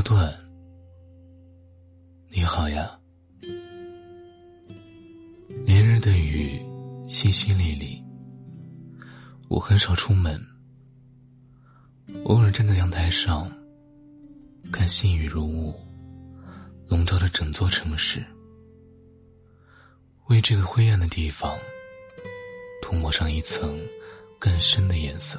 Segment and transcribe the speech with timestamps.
[0.00, 0.34] 诺顿，
[2.30, 2.98] 你好呀。
[5.66, 6.58] 连日的雨
[7.06, 8.02] 淅淅沥沥，
[9.48, 10.42] 我很少出门，
[12.24, 13.52] 偶尔站在阳台上，
[14.72, 15.78] 看细雨如雾，
[16.88, 18.24] 笼罩着整座城市，
[20.28, 21.54] 为这个灰暗的地方
[22.80, 23.78] 涂抹上一层
[24.38, 25.38] 更深的颜色。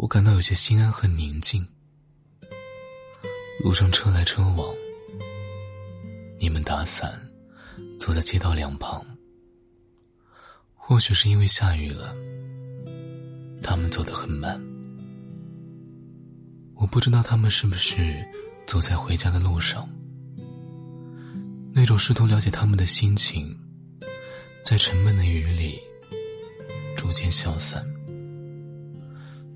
[0.00, 1.62] 我感到有些心安和宁静。
[3.62, 4.74] 路上车来车往，
[6.38, 7.20] 你们打伞，
[7.98, 9.04] 走在街道两旁。
[10.74, 12.16] 或许是因为下雨了，
[13.62, 14.58] 他们走得很慢。
[16.76, 18.26] 我不知道他们是不是
[18.66, 19.86] 走在回家的路上。
[21.74, 23.54] 那种试图了解他们的心情，
[24.64, 25.78] 在沉闷的雨里
[26.96, 27.84] 逐渐消散。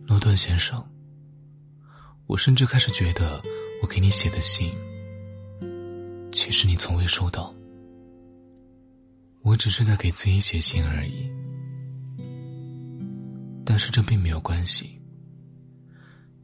[0.07, 0.87] 诺顿先生，
[2.27, 3.43] 我甚至开始觉得，
[3.83, 4.73] 我给你写的信，
[6.31, 7.55] 其实你从未收到。
[9.43, 11.31] 我只是在给自己写信而已。
[13.65, 15.01] 但是这并没有关系。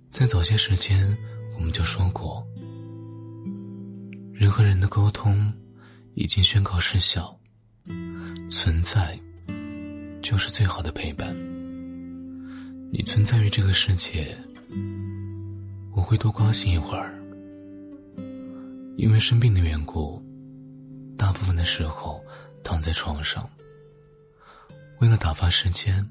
[0.08, 1.17] 在早些时间，
[1.55, 2.42] 我们就说过，
[4.33, 5.52] 人和人的沟通
[6.14, 7.39] 已经宣告失效，
[8.50, 9.19] 存在
[10.22, 11.50] 就是最好的陪伴。
[12.92, 14.36] 你存在于这个世界，
[15.92, 17.16] 我会多高兴一会儿。
[18.96, 20.20] 因为生病的缘故，
[21.16, 22.22] 大部分的时候
[22.64, 23.48] 躺在床上。
[24.98, 26.05] 为了打发时间，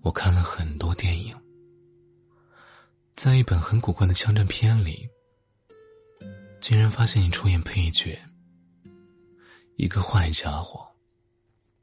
[0.00, 1.36] 我看了很多电影。
[3.14, 5.06] 在一本很古怪的枪战片里，
[6.62, 8.18] 竟然发现你出演配角。
[9.76, 10.80] 一个坏家伙，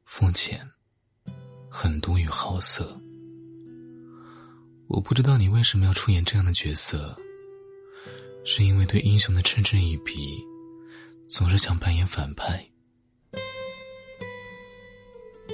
[0.04, 0.60] 肤浅、
[1.70, 3.00] 狠毒与好色。
[4.88, 7.16] 我不知道你为什么要出演这样的角色，
[8.44, 10.40] 是因为对英雄的嗤之以鼻，
[11.28, 12.64] 总是想扮演反派。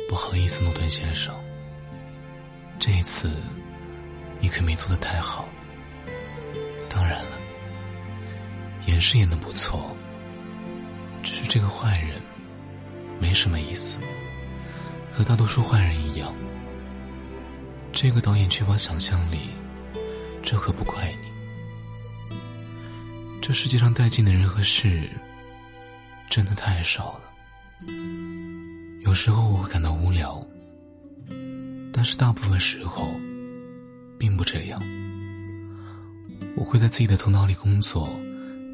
[0.06, 1.34] 不好意思，诺顿先生，
[2.78, 3.32] 这一次
[4.38, 5.48] 你可没做的太好。
[6.90, 7.38] 当然了，
[8.86, 9.96] 演是演的不错，
[11.22, 12.20] 只是这个坏人
[13.18, 13.96] 没什么意思，
[15.10, 16.34] 和大多数坏人一样。
[18.02, 19.38] 这个导演缺乏想象力，
[20.42, 22.36] 这可不怪你。
[23.40, 25.08] 这世界上带劲的人和事，
[26.28, 27.20] 真的太少了。
[29.02, 30.44] 有时候我会感到无聊，
[31.92, 33.14] 但是大部分时候，
[34.18, 34.82] 并不这样。
[36.56, 38.08] 我会在自己的头脑里工作，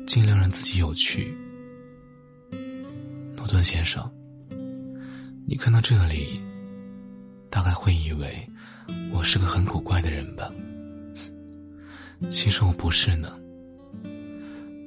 [0.06, 1.36] 尽量让自己有趣。
[3.36, 4.10] 诺顿先生，
[5.46, 6.40] 你看到这里，
[7.50, 8.34] 大概会以为。
[9.12, 10.50] 我是个很古怪的人吧？
[12.28, 13.32] 其实我不是呢。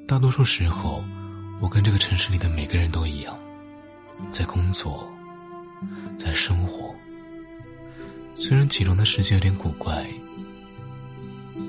[0.07, 1.03] 大多数时候，
[1.62, 3.38] 我跟这个城市里的每个人都一样，
[4.31, 5.09] 在工作，
[6.17, 6.94] 在生活。
[8.34, 10.06] 虽然其中的世界有点古怪，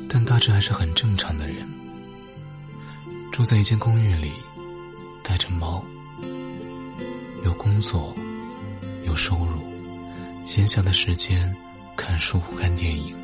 [0.09, 1.69] 但大致还是很正常的人。
[3.31, 4.33] 住在一间公寓里，
[5.23, 5.85] 带着猫，
[7.45, 8.15] 有工作，
[9.05, 9.63] 有收入，
[10.45, 11.55] 闲暇的时间。
[12.05, 13.15] 看书、看电影，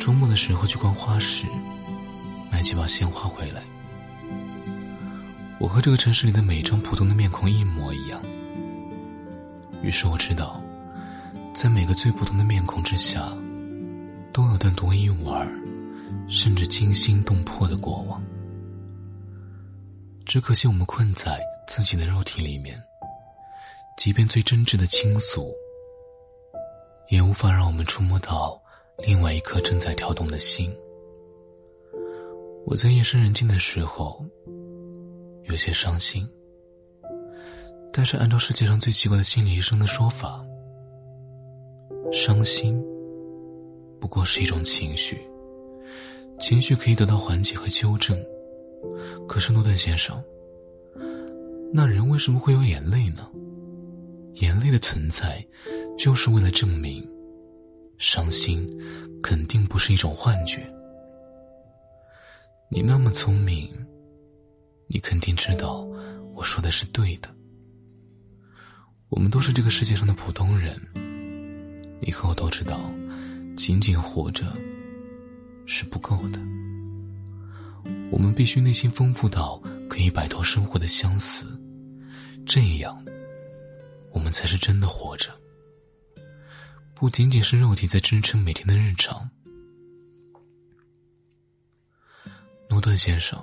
[0.00, 1.46] 周末的时候去逛花市，
[2.50, 3.62] 买几包鲜花回来。
[5.60, 8.20] 我和这个城市里的每张普通的面孔一模一样。
[9.82, 10.60] 于是我知道，
[11.54, 13.32] 在每个最普通的面孔之下，
[14.32, 15.46] 都有段独一无二，
[16.28, 18.20] 甚至惊心动魄的过往。
[20.26, 22.82] 只可惜我们困在自己的肉体里面，
[23.96, 25.54] 即便最真挚的倾诉。
[27.08, 28.60] 也无法让我们触摸到
[29.06, 30.70] 另外一颗正在跳动的心。
[32.66, 34.22] 我在夜深人静的时候，
[35.44, 36.28] 有些伤心。
[37.92, 40.44] 但是按照世界上最奇怪的心理医生的说法，
[42.12, 42.78] 伤心
[43.98, 45.18] 不过是一种情绪，
[46.38, 48.16] 情绪可以得到缓解和纠正。
[49.26, 50.22] 可是诺顿先生，
[51.72, 53.26] 那人为什么会有眼泪呢？
[54.34, 55.44] 眼泪的存在。
[55.98, 57.04] 就是为了证明，
[57.98, 58.64] 伤心
[59.20, 60.64] 肯定不是一种幻觉。
[62.70, 63.68] 你那么聪明，
[64.86, 65.80] 你肯定知道
[66.36, 67.28] 我说的是对的。
[69.08, 70.80] 我们都是这个世界上的普通人，
[72.00, 72.78] 你和我都知道，
[73.56, 74.46] 仅仅活着
[75.66, 76.38] 是不够的。
[78.12, 81.44] 我们必须内心丰富到可以摆脱生活的相似，
[82.46, 83.04] 这样，
[84.12, 85.32] 我们才是真的活着。
[86.98, 89.30] 不仅仅是肉体在支撑每天的日常，
[92.68, 93.40] 诺顿先生，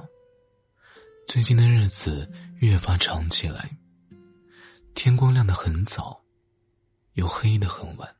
[1.26, 2.30] 最近的日子
[2.60, 3.70] 越发长起来，
[4.94, 6.22] 天光亮得很早，
[7.14, 8.14] 又黑得很晚。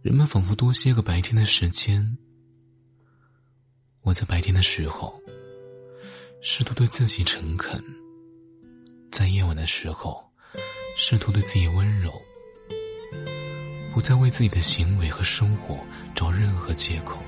[0.00, 2.16] 人们仿佛多些个白天的时间。
[4.00, 5.20] 我在白天的时候，
[6.40, 7.78] 试图对自己诚恳；
[9.12, 10.26] 在夜晚的时候，
[10.96, 12.10] 试图对自己温柔。
[13.98, 15.84] 不再为自己的行为和生活
[16.14, 17.20] 找任何借口，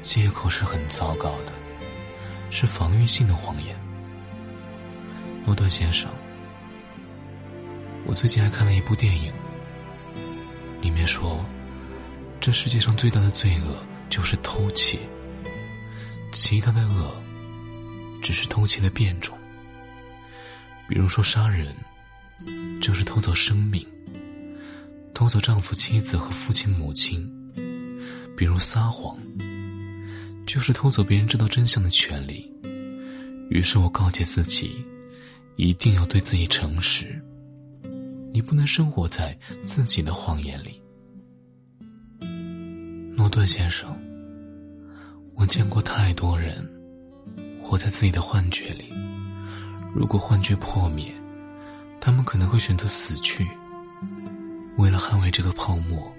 [0.00, 1.52] 借口是很糟糕的，
[2.52, 3.76] 是防御性的谎言。
[5.44, 6.08] 诺顿先生，
[8.06, 9.32] 我最近还看了一部电影，
[10.80, 11.44] 里面说，
[12.40, 15.00] 这世界上最大的罪恶就是偷窃，
[16.30, 17.12] 其他的恶
[18.22, 19.36] 只是偷窃的变种。
[20.86, 21.74] 比如说杀人，
[22.80, 23.84] 就是偷走生命。
[25.14, 27.30] 偷走丈夫、妻子和父亲、母亲，
[28.36, 29.16] 比如撒谎，
[30.46, 32.50] 就是偷走别人知道真相的权利。
[33.50, 34.84] 于是我告诫自己，
[35.56, 37.22] 一定要对自己诚实。
[38.32, 40.80] 你不能生活在自己的谎言里。
[43.14, 43.94] 诺顿先生，
[45.34, 46.66] 我见过太多人
[47.60, 48.86] 活在自己的幻觉里。
[49.94, 51.12] 如果幻觉破灭，
[52.00, 53.46] 他们可能会选择死去。
[54.82, 56.12] 为了捍卫这个泡沫，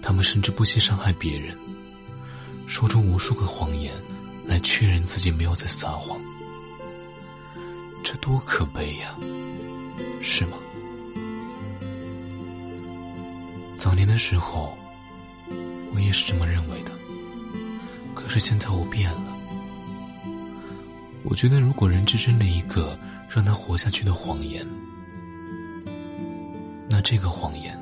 [0.00, 1.54] 他们甚至不惜伤害别人，
[2.66, 3.92] 说出无数个谎言，
[4.46, 6.18] 来确认自己没有在撒谎。
[8.02, 9.14] 这多可悲呀，
[10.22, 10.56] 是吗？
[13.76, 14.74] 早年的时候，
[15.94, 16.92] 我也是这么认为的。
[18.14, 19.36] 可是现在我变了。
[21.24, 22.98] 我觉得，如果人只真了一个
[23.28, 24.66] 让他活下去的谎言。
[26.88, 27.78] 那这个谎言，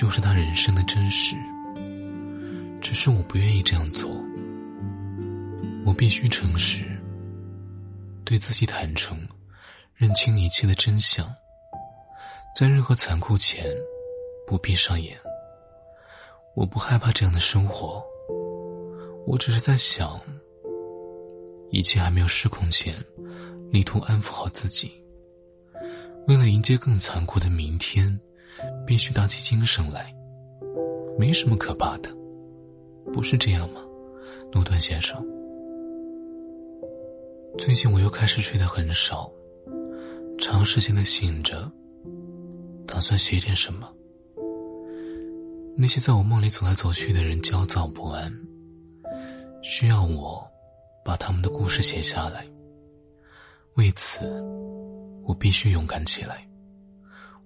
[0.00, 1.36] 就是他人生的真实。
[2.80, 4.10] 只是我不愿意这样做。
[5.84, 6.86] 我必须诚实，
[8.24, 9.18] 对自己坦诚，
[9.94, 11.30] 认清一切的真相。
[12.56, 13.66] 在任何残酷前，
[14.46, 15.14] 不闭上眼。
[16.54, 18.02] 我不害怕这样的生活。
[19.26, 20.18] 我只是在想，
[21.68, 22.94] 一切还没有失控前，
[23.70, 24.90] 力图安抚好自己。
[26.26, 28.18] 为了迎接更残酷的明天，
[28.86, 30.14] 必须打起精神来。
[31.18, 32.10] 没什么可怕的，
[33.12, 33.80] 不是这样吗，
[34.52, 35.24] 诺顿先生？
[37.58, 39.30] 最近我又开始睡得很少，
[40.38, 41.70] 长时间的醒着，
[42.86, 43.90] 打算写点什么。
[45.76, 48.32] 那些在我梦里走来走去的人焦躁不安，
[49.62, 50.42] 需要我
[51.04, 52.46] 把他们的故事写下来。
[53.74, 54.30] 为此。
[55.22, 56.44] 我必须勇敢起来。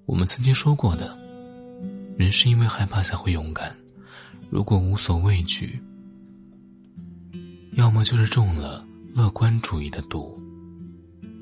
[0.07, 1.17] 我们曾经说过的，
[2.19, 3.75] 人是因为害怕才会勇敢。
[4.51, 5.81] 如果无所畏惧，
[7.73, 10.39] 要么就是中了乐观主义的毒，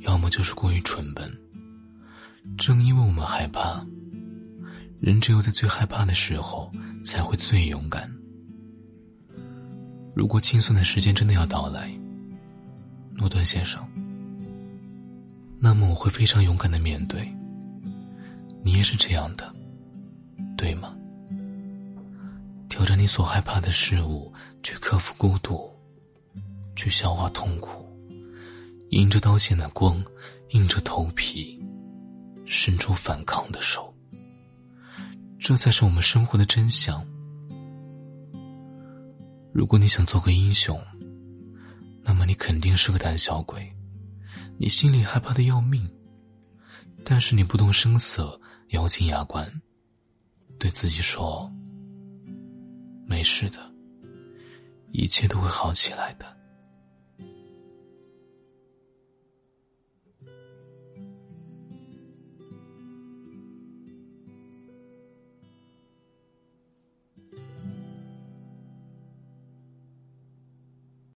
[0.01, 1.31] 要么就是过于蠢笨。
[2.57, 3.85] 正因为我们害怕，
[5.01, 6.71] 人只有在最害怕的时候
[7.05, 8.11] 才会最勇敢。
[10.15, 11.93] 如果轻松的时间真的要到来，
[13.15, 13.85] 诺顿先生。
[15.59, 17.29] 那么我会非常勇敢的面对。
[18.63, 19.55] 你也是这样的，
[20.57, 20.97] 对吗？
[22.69, 25.71] 挑战你所害怕的事物，去克服孤独，
[26.75, 27.85] 去消化痛苦，
[28.91, 30.03] 迎着刀剑的光，
[30.51, 31.59] 硬着头皮，
[32.47, 33.93] 伸出反抗的手。
[35.39, 37.05] 这才是我们生活的真相。
[39.53, 40.81] 如果你想做个英雄，
[42.03, 43.71] 那么你肯定是个胆小鬼。
[44.57, 45.87] 你心里害怕的要命，
[47.05, 48.41] 但是你不动声色，
[48.73, 49.47] 咬紧牙关，
[50.59, 51.51] 对自己说
[53.07, 53.59] ：“没事的，
[54.93, 56.25] 一切都会好起来的。”